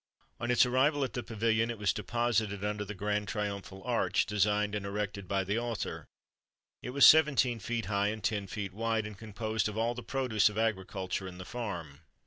On 0.39 0.49
its 0.49 0.65
arrival 0.65 1.03
at 1.03 1.13
the 1.13 1.21
pavilion 1.21 1.69
it 1.69 1.77
was 1.77 1.93
deposited 1.93 2.65
under 2.65 2.83
the 2.83 2.95
grand 2.95 3.27
triumphal 3.27 3.83
arch, 3.83 4.25
designed 4.25 4.73
and 4.73 4.83
erected 4.83 5.27
by 5.27 5.43
the 5.43 5.59
author; 5.59 6.07
it 6.81 6.89
was 6.89 7.05
17 7.05 7.59
feet 7.59 7.85
high, 7.85 8.07
and 8.07 8.23
10 8.23 8.47
feet 8.47 8.73
wide, 8.73 9.05
and 9.05 9.15
composed 9.15 9.69
of 9.69 9.77
all 9.77 9.93
the 9.93 10.01
produce 10.01 10.49
of 10.49 10.57
agriculture 10.57 11.27
and 11.27 11.39
the 11.39 11.45
farm. 11.45 11.99